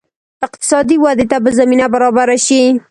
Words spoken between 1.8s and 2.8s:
برابره شي.